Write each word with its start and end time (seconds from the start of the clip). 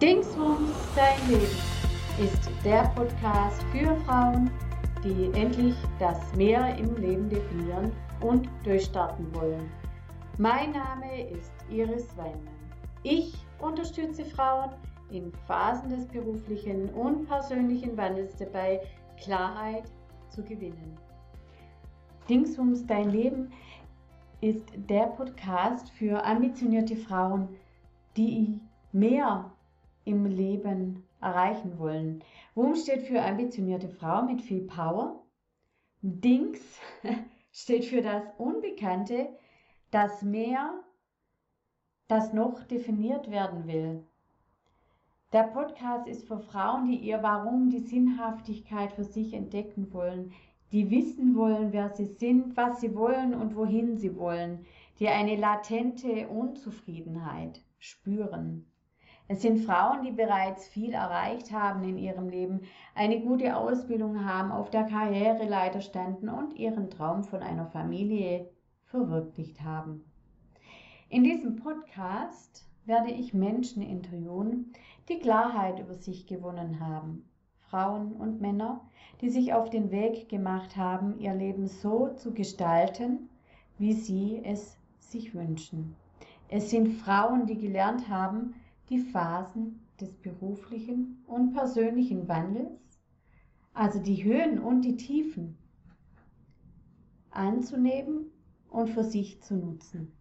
Dingsbums 0.00 0.70
dein 0.94 1.28
Leben 1.28 1.58
ist 2.22 2.48
der 2.64 2.84
Podcast 2.94 3.60
für 3.72 3.96
Frauen, 4.06 4.48
die 5.02 5.28
endlich 5.36 5.74
das 5.98 6.32
Mehr 6.36 6.76
im 6.78 6.94
Leben 6.98 7.28
definieren 7.28 7.90
und 8.20 8.48
durchstarten 8.62 9.34
wollen. 9.34 9.68
Mein 10.36 10.70
Name 10.70 11.28
ist 11.30 11.50
Iris 11.68 12.16
Weinmann. 12.16 12.46
Ich 13.02 13.34
unterstütze 13.58 14.24
Frauen 14.24 14.70
in 15.10 15.32
Phasen 15.48 15.90
des 15.90 16.06
beruflichen 16.06 16.90
und 16.90 17.26
persönlichen 17.26 17.96
Wandels 17.96 18.36
dabei, 18.36 18.80
Klarheit 19.20 19.90
zu 20.28 20.44
gewinnen. 20.44 20.96
Dingsbums 22.28 22.86
dein 22.86 23.10
Leben 23.10 23.50
ist 24.42 24.64
der 24.88 25.08
Podcast 25.08 25.90
für 25.90 26.24
ambitionierte 26.24 26.94
Frauen, 26.94 27.48
die 28.16 28.60
mehr 28.92 29.50
im 30.08 30.24
Leben 30.24 31.04
erreichen 31.20 31.78
wollen. 31.78 32.24
WUM 32.54 32.74
steht 32.74 33.02
für 33.02 33.22
ambitionierte 33.22 33.88
Frau 33.88 34.22
mit 34.22 34.40
viel 34.40 34.62
Power. 34.62 35.22
DINGS 36.00 36.80
steht 37.52 37.84
für 37.84 38.00
das 38.00 38.22
Unbekannte, 38.38 39.28
das 39.90 40.22
Mehr, 40.22 40.80
das 42.08 42.32
noch 42.32 42.62
definiert 42.64 43.30
werden 43.30 43.66
will. 43.66 44.02
Der 45.32 45.42
Podcast 45.42 46.08
ist 46.08 46.26
für 46.26 46.38
Frauen, 46.38 46.86
die 46.86 46.96
ihr 46.96 47.22
Warum, 47.22 47.68
die 47.68 47.80
Sinnhaftigkeit 47.80 48.92
für 48.92 49.04
sich 49.04 49.34
entdecken 49.34 49.92
wollen, 49.92 50.32
die 50.72 50.90
wissen 50.90 51.36
wollen, 51.36 51.72
wer 51.72 51.90
sie 51.90 52.06
sind, 52.06 52.56
was 52.56 52.80
sie 52.80 52.94
wollen 52.94 53.34
und 53.34 53.54
wohin 53.54 53.98
sie 53.98 54.16
wollen, 54.16 54.64
die 54.98 55.08
eine 55.08 55.36
latente 55.36 56.28
Unzufriedenheit 56.28 57.60
spüren. 57.78 58.66
Es 59.30 59.42
sind 59.42 59.58
Frauen, 59.58 60.02
die 60.02 60.10
bereits 60.10 60.66
viel 60.66 60.94
erreicht 60.94 61.52
haben 61.52 61.84
in 61.84 61.98
ihrem 61.98 62.30
Leben, 62.30 62.62
eine 62.94 63.20
gute 63.20 63.56
Ausbildung 63.56 64.24
haben, 64.24 64.50
auf 64.50 64.70
der 64.70 64.84
Karriereleiter 64.84 65.82
standen 65.82 66.30
und 66.30 66.54
ihren 66.54 66.88
Traum 66.88 67.24
von 67.24 67.42
einer 67.42 67.66
Familie 67.66 68.48
verwirklicht 68.86 69.60
haben. 69.60 70.02
In 71.10 71.24
diesem 71.24 71.56
Podcast 71.56 72.66
werde 72.86 73.10
ich 73.10 73.34
Menschen 73.34 73.82
interviewen, 73.82 74.72
die 75.10 75.18
Klarheit 75.18 75.78
über 75.78 75.94
sich 75.94 76.26
gewonnen 76.26 76.80
haben. 76.80 77.28
Frauen 77.68 78.12
und 78.12 78.40
Männer, 78.40 78.80
die 79.20 79.28
sich 79.28 79.52
auf 79.52 79.68
den 79.68 79.90
Weg 79.90 80.30
gemacht 80.30 80.78
haben, 80.78 81.18
ihr 81.18 81.34
Leben 81.34 81.66
so 81.66 82.08
zu 82.14 82.32
gestalten, 82.32 83.28
wie 83.76 83.92
sie 83.92 84.40
es 84.42 84.78
sich 85.00 85.34
wünschen. 85.34 85.94
Es 86.48 86.70
sind 86.70 86.88
Frauen, 86.88 87.44
die 87.44 87.58
gelernt 87.58 88.08
haben, 88.08 88.54
die 88.90 88.98
Phasen 88.98 89.80
des 90.00 90.14
beruflichen 90.14 91.22
und 91.26 91.52
persönlichen 91.52 92.28
Wandels, 92.28 92.80
also 93.74 93.98
die 93.98 94.24
Höhen 94.24 94.58
und 94.58 94.82
die 94.82 94.96
Tiefen, 94.96 95.58
anzunehmen 97.30 98.26
und 98.70 98.88
für 98.88 99.04
sich 99.04 99.42
zu 99.42 99.54
nutzen. 99.54 100.12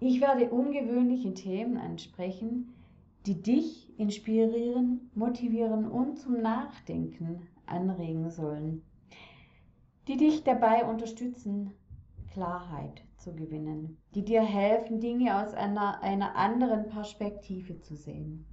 Ich 0.00 0.20
werde 0.20 0.50
ungewöhnliche 0.50 1.34
Themen 1.34 1.76
ansprechen, 1.76 2.72
die 3.26 3.40
dich 3.40 3.98
inspirieren, 3.98 5.10
motivieren 5.14 5.86
und 5.90 6.18
zum 6.18 6.40
Nachdenken 6.40 7.46
anregen 7.66 8.30
sollen, 8.30 8.82
die 10.08 10.16
dich 10.16 10.42
dabei 10.42 10.86
unterstützen, 10.86 11.72
Klarheit 12.32 13.02
zu 13.20 13.34
gewinnen, 13.34 13.98
die 14.14 14.24
dir 14.24 14.42
helfen, 14.42 15.00
Dinge 15.00 15.42
aus 15.42 15.54
einer, 15.54 16.02
einer 16.02 16.34
anderen 16.36 16.88
Perspektive 16.88 17.80
zu 17.80 17.94
sehen. 17.94 18.46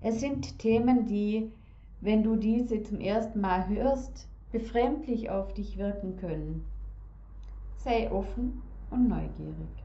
Es 0.00 0.20
sind 0.20 0.58
Themen, 0.58 1.06
die, 1.06 1.52
wenn 2.00 2.22
du 2.22 2.36
diese 2.36 2.82
zum 2.82 3.00
ersten 3.00 3.40
Mal 3.40 3.68
hörst, 3.68 4.28
befremdlich 4.50 5.30
auf 5.30 5.54
dich 5.54 5.78
wirken 5.78 6.16
können. 6.16 6.64
Sei 7.76 8.10
offen 8.10 8.62
und 8.90 9.08
neugierig. 9.08 9.82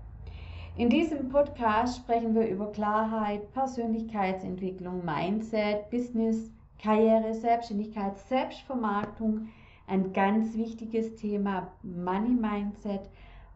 In 0.76 0.90
diesem 0.90 1.30
Podcast 1.30 1.98
sprechen 1.98 2.36
wir 2.36 2.48
über 2.48 2.72
Klarheit, 2.72 3.52
Persönlichkeitsentwicklung, 3.54 5.04
Mindset, 5.04 5.90
Business, 5.90 6.52
Karriere, 6.82 7.34
Selbstständigkeit, 7.34 8.18
Selbstvermarktung, 8.18 9.48
ein 9.88 10.14
ganz 10.14 10.56
wichtiges 10.56 11.16
Thema 11.16 11.72
Money 11.82 12.36
Mindset 12.36 13.10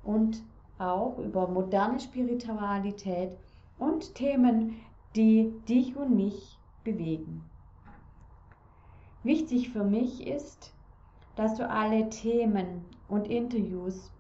und 0.04 0.44
auch 0.78 1.18
über 1.20 1.48
moderne 1.48 2.00
Spiritualität 2.00 3.38
und 3.78 4.16
Themen, 4.16 4.76
die 5.16 5.54
dich 5.68 5.96
und 5.96 6.16
mich 6.16 6.58
bewegen. 6.84 7.44
Wichtig 9.24 9.70
für 9.70 9.84
mich 9.84 10.26
ist, 10.26 10.74
dass 11.36 11.56
du 11.56 11.70
alle 11.70 12.10
Themen 12.10 12.86
und 13.08 13.28
Interviews 13.28 14.12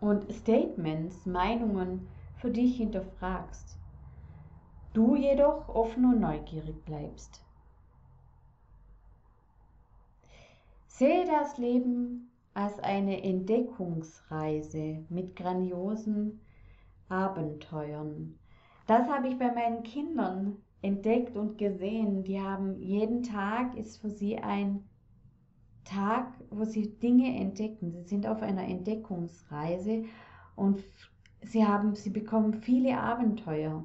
und 0.00 0.30
Statements, 0.32 1.26
Meinungen 1.26 2.08
für 2.36 2.50
dich 2.50 2.76
hinterfragst. 2.76 3.78
Du 4.92 5.16
jedoch 5.16 5.68
offen 5.68 6.04
und 6.04 6.20
neugierig 6.20 6.84
bleibst. 6.84 7.44
Sehe 10.86 11.26
das 11.26 11.58
Leben 11.58 12.30
als 12.54 12.78
eine 12.78 13.22
Entdeckungsreise 13.22 15.04
mit 15.08 15.34
grandiosen 15.34 16.40
Abenteuern. 17.08 18.38
Das 18.86 19.08
habe 19.08 19.28
ich 19.28 19.38
bei 19.38 19.52
meinen 19.52 19.82
Kindern 19.82 20.56
entdeckt 20.80 21.36
und 21.36 21.58
gesehen. 21.58 22.22
Die 22.22 22.40
haben 22.40 22.80
jeden 22.80 23.22
Tag 23.24 23.76
ist 23.76 23.98
für 24.00 24.10
sie 24.10 24.38
ein 24.38 24.84
Tag, 25.84 26.32
wo 26.50 26.64
sie 26.64 26.96
Dinge 26.98 27.38
entdecken. 27.40 27.92
Sie 27.92 28.02
sind 28.04 28.26
auf 28.26 28.40
einer 28.40 28.64
Entdeckungsreise 28.64 30.04
und 30.54 30.82
sie 31.42 31.66
haben, 31.66 31.94
sie 31.96 32.10
bekommen 32.10 32.54
viele 32.54 32.98
Abenteuer. 32.98 33.84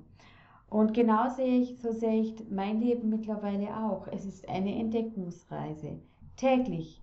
Und 0.69 0.93
genau 0.93 1.29
sehe 1.29 1.61
ich, 1.61 1.79
so 1.81 1.91
sehe 1.91 2.21
ich 2.21 2.35
mein 2.49 2.79
Leben 2.79 3.09
mittlerweile 3.09 3.75
auch. 3.83 4.07
Es 4.07 4.25
ist 4.25 4.47
eine 4.47 4.75
Entdeckungsreise 4.75 5.99
täglich 6.35 7.01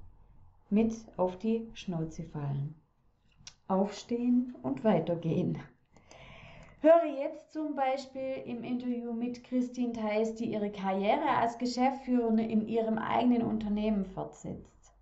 mit 0.70 0.94
auf 1.16 1.38
die 1.38 1.68
Schnauze 1.74 2.24
fallen. 2.24 2.74
Aufstehen 3.68 4.54
und 4.62 4.84
weitergehen. 4.84 5.58
Höre 6.80 7.06
jetzt 7.06 7.52
zum 7.52 7.74
Beispiel 7.74 8.42
im 8.44 8.62
Interview 8.62 9.12
mit 9.12 9.42
Christine 9.44 9.92
Theis, 9.92 10.34
die 10.34 10.52
ihre 10.52 10.70
Karriere 10.70 11.28
als 11.28 11.58
Geschäftsführerin 11.58 12.38
in 12.38 12.68
ihrem 12.68 12.98
eigenen 12.98 13.42
Unternehmen 13.42 14.04
fortsetzt. 14.04 14.92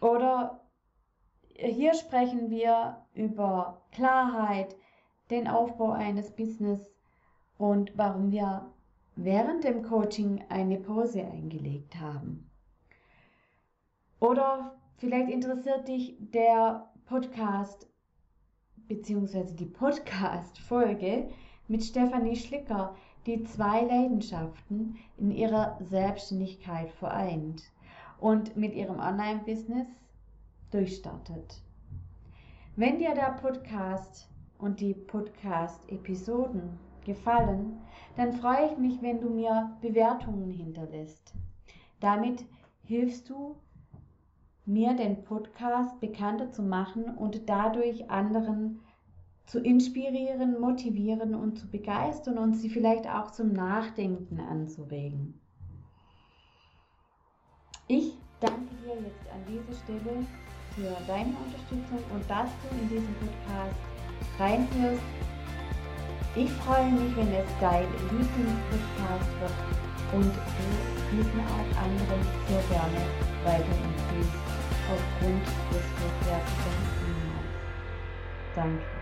Oder 0.00 0.60
hier 1.54 1.94
sprechen 1.94 2.50
wir 2.50 3.04
über 3.14 3.82
Klarheit, 3.92 4.74
den 5.30 5.48
Aufbau 5.48 5.90
eines 5.90 6.30
Business 6.30 6.90
und 7.58 7.96
warum 7.96 8.30
wir 8.30 8.72
während 9.16 9.64
dem 9.64 9.82
Coaching 9.82 10.44
eine 10.48 10.78
Pause 10.78 11.24
eingelegt 11.24 12.00
haben. 12.00 12.50
Oder 14.22 14.76
vielleicht 14.98 15.30
interessiert 15.30 15.88
dich 15.88 16.14
der 16.20 16.88
Podcast 17.06 17.88
bzw. 18.86 19.52
die 19.52 19.66
Podcast-Folge 19.66 21.28
mit 21.66 21.82
Stefanie 21.82 22.36
Schlicker, 22.36 22.94
die 23.26 23.42
zwei 23.42 23.80
Leidenschaften 23.80 24.96
in 25.16 25.32
ihrer 25.32 25.76
Selbstständigkeit 25.80 26.88
vereint 26.92 27.64
und 28.20 28.56
mit 28.56 28.74
ihrem 28.74 29.00
Online-Business 29.00 29.88
durchstartet. 30.70 31.60
Wenn 32.76 33.00
dir 33.00 33.16
der 33.16 33.32
Podcast 33.42 34.28
und 34.56 34.78
die 34.78 34.94
Podcast-Episoden 34.94 36.78
gefallen, 37.04 37.80
dann 38.14 38.32
freue 38.34 38.70
ich 38.70 38.78
mich, 38.78 39.02
wenn 39.02 39.20
du 39.20 39.30
mir 39.30 39.76
Bewertungen 39.80 40.52
hinterlässt. 40.52 41.34
Damit 41.98 42.44
hilfst 42.84 43.28
du 43.28 43.56
mir 44.64 44.94
den 44.94 45.24
Podcast 45.24 45.98
bekannter 46.00 46.50
zu 46.50 46.62
machen 46.62 47.04
und 47.16 47.48
dadurch 47.48 48.10
anderen 48.10 48.80
zu 49.46 49.60
inspirieren, 49.60 50.60
motivieren 50.60 51.34
und 51.34 51.58
zu 51.58 51.68
begeistern 51.68 52.38
und 52.38 52.54
sie 52.54 52.70
vielleicht 52.70 53.08
auch 53.08 53.32
zum 53.32 53.52
Nachdenken 53.52 54.40
anzuregen. 54.40 55.40
Ich 57.88 58.16
danke 58.40 58.74
dir 58.84 58.94
jetzt 58.94 59.28
an 59.32 59.42
dieser 59.48 59.78
Stelle 59.82 60.24
für 60.74 60.96
deine 61.06 61.34
Unterstützung 61.44 61.98
und 62.14 62.30
dass 62.30 62.48
du 62.62 62.80
in 62.80 62.88
diesen 62.88 63.14
Podcast 63.16 63.76
reinhörst 64.38 65.02
ich 66.34 66.50
freue 66.50 66.90
mich, 66.90 67.14
wenn 67.14 67.30
es 67.34 67.46
dein 67.60 67.84
Lieblingspodcast 68.10 69.40
wird 69.40 69.81
und 70.12 70.24
du 70.24 70.32
diesen 71.10 71.40
auch 71.40 71.82
anderen 71.82 72.22
sehr 72.48 72.62
gerne 72.68 73.00
weiterempfiehlst 73.44 74.36
aufgrund 74.92 75.44
des 75.72 75.84
hochwertigen 75.98 76.82
Inhalts. 77.06 77.52
Danke. 78.54 79.01